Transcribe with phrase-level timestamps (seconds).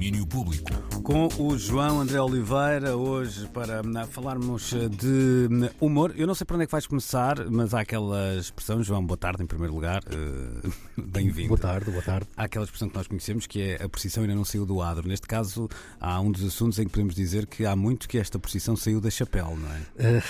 [0.00, 0.70] domínio público.
[1.02, 6.14] Com o João André Oliveira, hoje para hum, falarmos de hum, humor.
[6.16, 9.16] Eu não sei para onde é que vais começar, mas há aquela expressão, João, boa
[9.18, 11.48] tarde em primeiro lugar, uh, bem-vindo.
[11.48, 12.26] Boa tarde, boa tarde.
[12.34, 15.06] Há aquela expressão que nós conhecemos que é a precisão ainda não saiu do adro.
[15.06, 15.68] Neste caso,
[16.00, 19.02] há um dos assuntos em que podemos dizer que há muito que esta precisão saiu
[19.02, 20.18] da chapéu, não é?
[20.18, 20.22] Uh,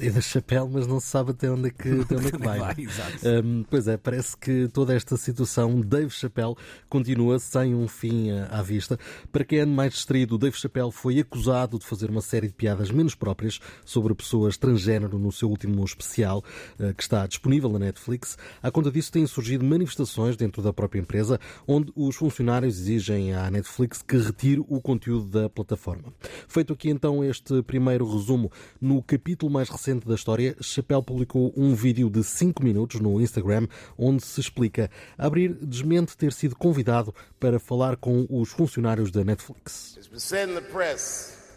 [0.00, 2.38] é da chapéu, mas não se sabe até onde é que, até onde é que
[2.38, 2.58] vai.
[2.58, 3.18] vai exato.
[3.44, 6.56] Um, pois é, parece que toda esta situação, Dave Chappelle
[6.88, 8.98] continua sem um fim à vista.
[9.30, 12.90] Para quem é mais distraído, Dave Chappelle foi acusado de fazer uma série de piadas
[12.90, 16.44] menos próprias sobre pessoas transgênero no seu último especial,
[16.78, 18.38] eh, que está disponível na Netflix.
[18.62, 23.50] À conta disso, têm surgido manifestações dentro da própria empresa, onde os funcionários exigem à
[23.50, 26.12] Netflix que retire o conteúdo da plataforma.
[26.46, 31.74] Feito aqui então este primeiro resumo, no capítulo mais recente da história, Chappelle publicou um
[31.74, 33.66] vídeo de 5 minutos no Instagram,
[33.98, 34.90] onde se explica.
[35.18, 39.96] A abrir, desmente ter sido convidado para falar com os funcionários da Netflix.
[39.96, 41.52] It's been said in the press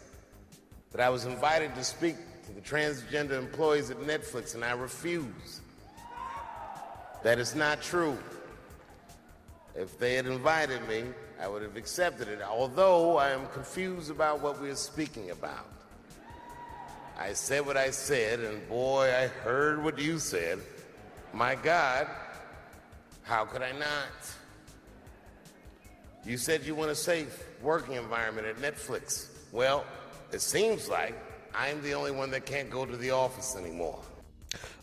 [0.92, 5.60] that I was invited to speak to the transgender employees at Netflix and I refused.
[7.22, 8.18] That is not true.
[9.74, 11.04] If they had invited me,
[11.40, 15.66] I would have accepted it, although I am confused about what we are speaking about.
[17.18, 20.60] I said what I said, and boy, I heard what you said.
[21.32, 22.06] My God,
[23.22, 24.34] how could I not?
[26.26, 29.28] You said you want a safe working environment at Netflix.
[29.52, 29.84] Well,
[30.32, 31.14] it seems like
[31.54, 34.00] I'm the only one that can't go to the office anymore.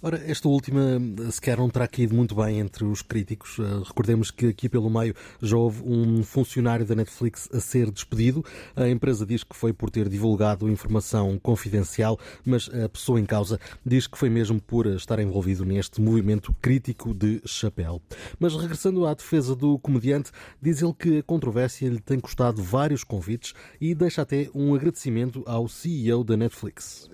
[0.06, 1.00] Ora, esta última
[1.32, 3.58] sequer não terá caído muito bem entre os críticos.
[3.58, 8.44] Uh, recordemos que aqui pelo meio já houve um funcionário da Netflix a ser despedido.
[8.76, 13.58] A empresa diz que foi por ter divulgado informação confidencial, mas a pessoa em causa
[13.86, 18.02] diz que foi mesmo por estar envolvido neste movimento crítico de chapéu.
[18.38, 23.06] Mas regressando à defesa do comediante, diz ele que a controvérsia lhe tem custado vários
[23.06, 27.08] convites e deixa até um agradecimento ao CEO da Netflix.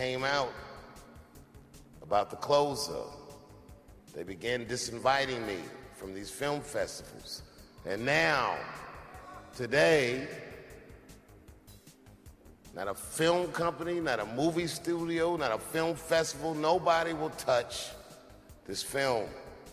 [0.00, 0.50] Came out
[2.02, 3.02] about the closer.
[4.16, 5.58] They began disinviting me
[5.94, 7.42] from these film festivals.
[7.84, 8.56] And now,
[9.54, 10.26] today,
[12.74, 17.90] not a film company, not a movie studio, not a film festival, nobody will touch
[18.66, 19.26] this film.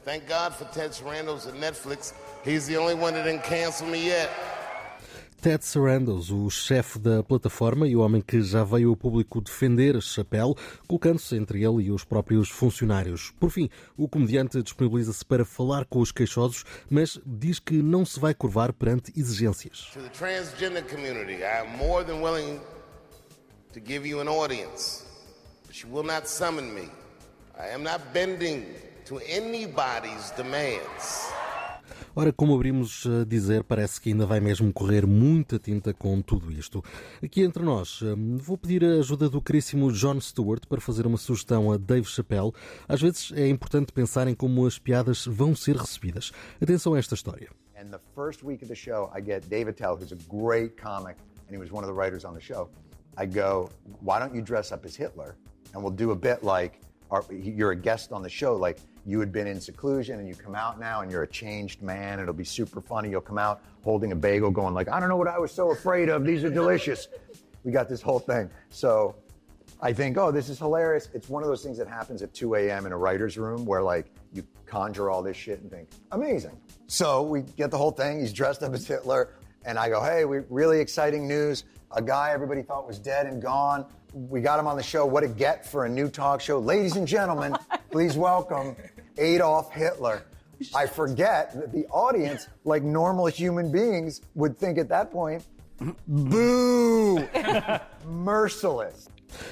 [0.04, 2.12] Thank God for Ted Sarandos at Netflix.
[2.44, 4.30] He's the only one that didn't cancel me yet.
[5.40, 10.02] Ted Sarandos, o chefe da plataforma e o homem que já veio ao público defender
[10.02, 10.56] Chapelle,
[10.88, 13.32] colocando-se entre ele e os próprios funcionários.
[13.40, 18.20] Por fim, o comediante disponibiliza-se para falar com os queixosos, mas diz que não se
[18.20, 19.92] vai curvar perante exigências.
[19.94, 22.60] To the transgender community, I am more than willing
[23.74, 25.06] to give you an audience,
[25.68, 26.90] but you will not summon me.
[27.60, 28.66] I am not bending
[29.06, 31.32] to anybody's demands.
[32.16, 36.52] Ora, como abrimos a dizer, parece que ainda vai mesmo correr muita tinta com tudo
[36.52, 36.84] isto.
[37.24, 41.18] Aqui entre nós, hum, vou pedir a ajuda do caríssimo John Stewart para fazer uma
[41.18, 42.52] sugestão a Dave Chappelle.
[42.88, 46.32] Às vezes é importante pensar em como as piadas vão ser recebidas.
[46.62, 47.50] Atenção a esta história.
[47.80, 51.18] And the first week of the show, I get David Tell, who's a great comic,
[51.48, 52.70] and he was one of the writers on the show.
[53.18, 53.70] I go,
[54.02, 55.36] why don't you dress up as Hitler?
[55.74, 56.80] And we'll do a bit like,
[57.30, 60.54] you're a guest on the show, like you had been in seclusion and you come
[60.54, 62.20] out now and you're a changed man.
[62.20, 63.10] It'll be super funny.
[63.10, 65.72] You'll come out holding a bagel, going like, I don't know what I was so
[65.72, 66.26] afraid of.
[66.26, 67.08] These are delicious.
[67.64, 68.50] We got this whole thing.
[68.70, 69.16] So
[69.82, 71.08] I think, oh, this is hilarious.
[71.14, 72.86] It's one of those things that happens at 2 a.m.
[72.86, 76.60] in a writer's room where like you conjure all this shit and think, amazing.
[76.88, 78.20] So we get the whole thing.
[78.20, 79.30] He's dressed up as Hitler.
[79.64, 81.64] And I go, hey, we really exciting news.
[81.92, 83.86] A guy everybody thought was dead and gone.
[84.14, 85.06] We got him on the show.
[85.06, 86.60] What a get for a new talk show.
[86.60, 88.76] Ladies and gentlemen, oh please welcome
[89.18, 90.24] Adolf Hitler.
[90.74, 95.46] I forget that the audience, like normal human beings, would think at that point,
[96.08, 97.28] boo,
[98.08, 99.10] merciless.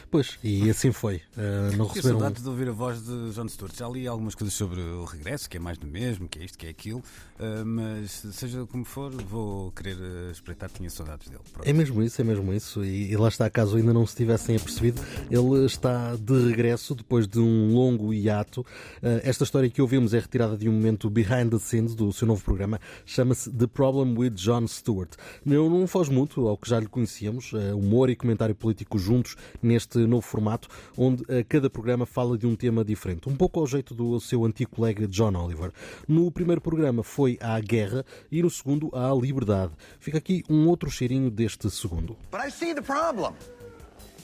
[0.09, 1.17] Pois, e assim foi.
[1.37, 2.19] Uh, não receberam.
[2.19, 3.75] saudades de ouvir a voz de John Stewart.
[3.75, 6.57] Já li algumas coisas sobre o regresso, que é mais do mesmo, que é isto,
[6.57, 11.41] que é aquilo, uh, mas seja como for, vou querer uh, espreitar, tinha saudades dele.
[11.51, 11.67] Pronto.
[11.67, 12.83] É mesmo isso, é mesmo isso.
[12.83, 17.27] E, e lá está, caso ainda não se tivessem apercebido, ele está de regresso depois
[17.27, 18.61] de um longo hiato.
[18.61, 22.27] Uh, esta história que ouvimos é retirada de um momento behind the scenes do seu
[22.27, 22.79] novo programa.
[23.05, 25.11] Chama-se The Problem with John Stewart.
[25.43, 29.99] Não, não foge muito ao que já lhe conhecíamos, humor e comentário político juntos neste
[30.05, 30.67] novo formato,
[30.97, 34.45] onde uh, cada programa fala de um tema diferente, um pouco ao jeito do seu
[34.45, 35.71] antigo colega John Oliver.
[36.07, 39.73] No primeiro programa foi à guerra e no segundo à liberdade.
[39.99, 42.17] Fica aqui um outro cheirinho deste segundo.
[42.31, 43.33] But I see the problem.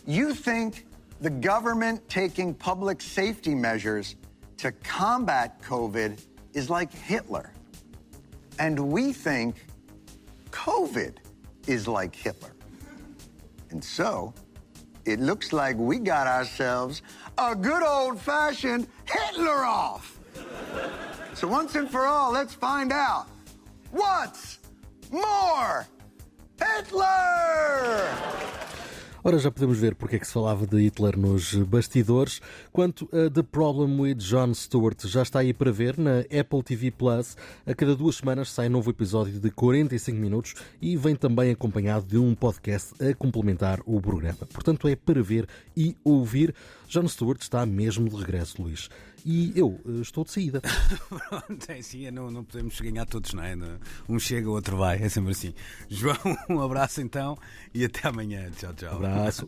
[0.07, 0.85] You think
[1.21, 4.15] the government taking public safety measures
[4.57, 6.17] to combat COVID
[6.53, 7.51] is like Hitler.
[8.59, 9.55] And we think
[10.51, 11.17] COVID
[11.67, 12.51] is like Hitler.
[13.71, 14.33] And so,
[15.05, 17.01] it looks like we got ourselves
[17.37, 20.19] a good old fashioned Hitler off.
[21.33, 23.27] so, once and for all, let's find out
[23.91, 24.59] what's
[25.11, 25.87] more
[26.59, 28.60] Hitler!
[29.23, 32.41] Ora, já podemos ver porque é que se falava de Hitler nos bastidores.
[32.71, 36.89] Quanto a The Problem with Jon Stewart, já está aí para ver na Apple TV
[36.89, 37.37] Plus.
[37.63, 42.07] A cada duas semanas sai um novo episódio de 45 minutos e vem também acompanhado
[42.07, 44.39] de um podcast a complementar o programa.
[44.51, 45.47] Portanto, é para ver
[45.77, 46.55] e ouvir.
[46.87, 48.89] Jon Stewart está mesmo de regresso, Luís.
[49.25, 50.61] E eu eh, estou de saída.
[51.09, 53.55] Pronto, é é, não, não podemos ganhar todos, não é?
[54.07, 55.53] Um chega, o outro vai, é sempre assim.
[55.89, 56.17] João,
[56.49, 57.37] um abraço então
[57.73, 58.49] e até amanhã.
[58.51, 58.95] Tchau, tchau.
[58.95, 59.45] Abraço.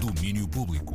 [0.00, 0.92] Domínio Público.